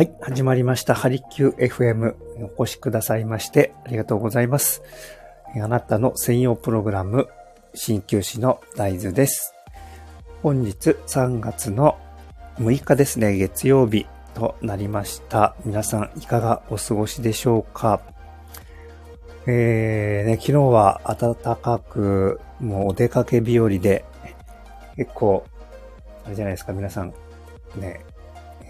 [0.00, 0.94] はい、始まりました。
[0.94, 2.14] ハリキュー FM
[2.56, 4.82] お越しくださいましてありがとうございます。
[5.54, 7.28] あなたの専用プログラム、
[7.74, 9.52] 鍼灸師の大豆です。
[10.42, 11.98] 本日3月の
[12.56, 15.54] 6日ですね、月曜日となりました。
[15.66, 18.00] 皆さんいかがお過ごしでしょうか？
[19.46, 24.06] えー、ね、昨日は暖かく、もうお出かけ日和で、
[24.96, 25.44] 結構、
[26.24, 27.12] あれじゃないですか、皆さん、
[27.76, 28.00] ね、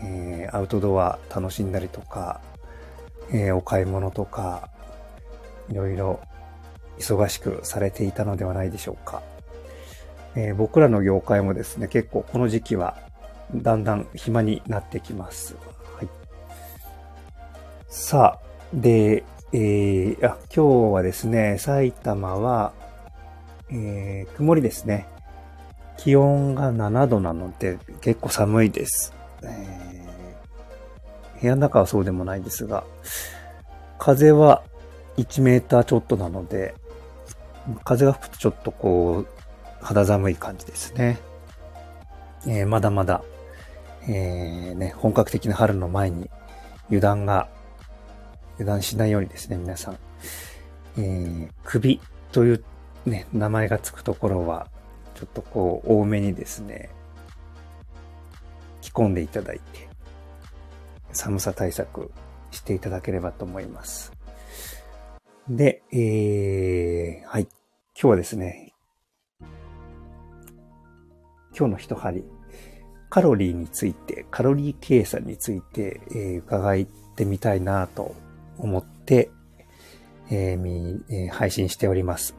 [0.02, 2.40] えー、アウトドア楽しんだりとか、
[3.32, 4.70] えー、お買い物とか、
[5.68, 6.20] いろいろ
[6.98, 9.22] 忙しくされていたのではないでしょうか。
[10.34, 12.96] えー、僕らの業界もですね、結構この時期は
[13.54, 15.56] だんだん暇になってきます。
[15.96, 16.08] はい。
[17.88, 22.72] さあ、で、えー、あ、今日はですね、埼玉は、
[23.70, 25.08] えー、曇りですね。
[25.96, 29.12] 気温が7度なので結構寒いです。
[29.42, 29.89] えー、
[31.40, 32.84] 部屋の中はそうでもないですが、
[33.98, 34.62] 風は
[35.16, 36.74] 1メーターちょっとなので、
[37.84, 41.18] 風が吹くとちょっとこう、肌寒い感じですね。
[42.46, 43.22] えー、まだまだ、
[44.08, 46.30] えー、ね、本格的な春の前に
[46.86, 47.48] 油断が、
[48.54, 49.98] 油断しないようにですね、皆さん。
[50.98, 52.00] えー、首
[52.32, 52.64] という
[53.06, 54.68] ね、名前がつくところは、
[55.14, 56.90] ちょっとこう、多めにですね、
[58.80, 59.89] 着込んでいただいて、
[61.12, 62.10] 寒さ対策
[62.50, 64.12] していただければと思います。
[65.48, 67.42] で、えー、はい。
[67.42, 67.50] 今
[67.94, 68.72] 日はですね、
[71.56, 72.24] 今日の一針、
[73.08, 76.86] カロリーについて、カロリー計算について、えー、伺っ
[77.16, 78.14] てみたいなと
[78.58, 79.30] 思って、
[80.30, 82.36] えーみえー、配信しております。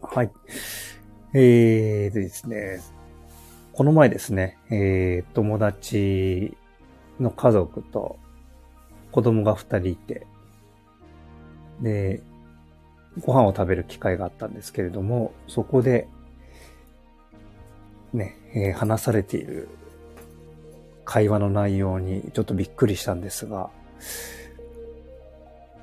[0.00, 0.30] はい。
[1.34, 2.80] えーでですね、
[3.72, 6.56] この前ですね、えー、友達
[7.20, 8.18] の家族と
[9.12, 10.26] 子供が二人いて、
[11.80, 12.22] で、
[13.20, 16.08] ご飯を食べる機会があったんですけれども、そこで、
[18.12, 19.68] ね、えー、話されている
[21.04, 23.70] 会話の内容にちょっとびっくりしたんですが、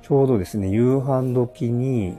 [0.02, 2.18] ちょうどですね、夕飯時に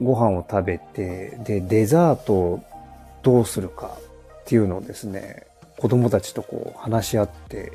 [0.00, 2.64] ご飯を食べて、で、デザートを
[3.22, 3.96] どうするか
[4.42, 5.46] っていうのをですね、
[5.78, 7.72] 子供たちとこう話し合って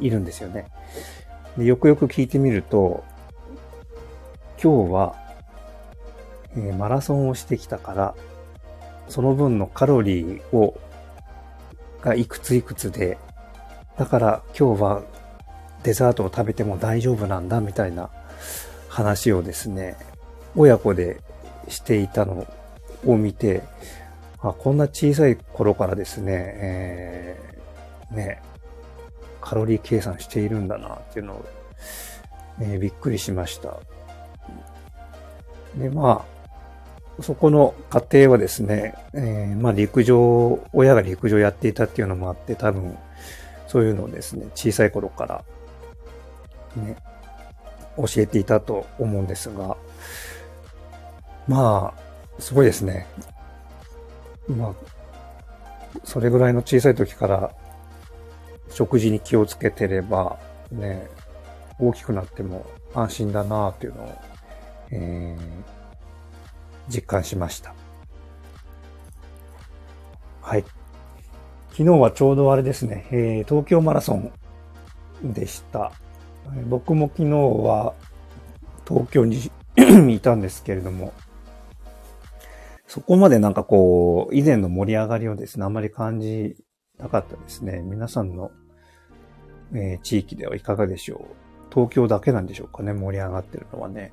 [0.00, 0.66] いるんですよね。
[1.56, 3.04] でよくよく聞いてみると、
[4.62, 5.14] 今日は、
[6.56, 8.14] えー、マラソンをしてきたから、
[9.08, 10.80] その分のカロリーを、
[12.00, 13.18] がいくついくつで、
[13.98, 15.02] だから今日は
[15.84, 18.10] デザートを食べても大丈夫なんだみたいな
[18.88, 19.96] 話をですね、
[20.56, 21.20] 親子で
[21.68, 22.46] していたの
[23.06, 23.62] を見て、
[24.50, 28.42] あこんな小さい頃からですね、えー、ね、
[29.40, 31.44] カロリー計算しているんだなっていうのを、
[32.60, 33.78] えー、びっくりしました。
[35.76, 36.26] で、ま
[37.18, 42.96] あ、そこの家庭はですね、えー、まあ陸上、親が陸上やっていたっていうのもあって、多分、
[43.66, 45.44] そういうのをですね、小さい頃から、
[46.76, 46.96] ね、
[47.96, 49.76] 教えていたと思うんですが、
[51.46, 53.06] まあ、すごいですね。
[54.48, 54.74] まあ、
[56.04, 57.54] それぐらいの小さい時から
[58.70, 60.38] 食事に気をつけてれば、
[60.70, 61.08] ね、
[61.78, 64.18] 大きくなっても安心だなっていうのを、
[64.90, 67.74] えー、実感しました。
[70.42, 70.64] はい。
[71.70, 74.32] 昨日はちょうどあれですね、えー、東京マラソン
[75.22, 75.92] でした。
[76.68, 77.94] 僕も昨日は
[78.86, 79.50] 東京に
[80.14, 81.12] いたんですけれども、
[82.94, 86.54] そこまでなんかこう、以前の盛り上がりをですね、あまり感じ
[86.96, 87.82] なかったですね。
[87.82, 88.52] 皆さんの、
[89.74, 94.12] えー、地域ではいかがでしょう東京だけなんでしょうかね、盛り上がってるのはね。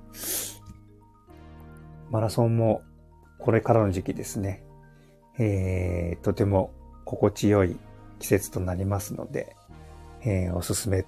[2.10, 2.82] マラソンも
[3.38, 4.64] これからの時期ですね。
[5.38, 6.74] えー、とても
[7.06, 7.78] 心地よい
[8.18, 9.56] 季節となりますので、
[10.22, 11.06] えー、おすすめ、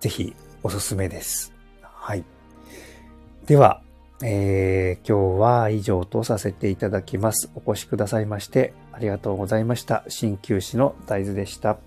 [0.00, 1.54] ぜひおすすめです。
[1.80, 2.24] はい。
[3.46, 3.80] では、
[4.22, 7.50] えー、今日は以上とさせていただきます。
[7.54, 10.04] お越しくださいましてありがとうございました。
[10.08, 11.78] 鍼灸師の大豆でした。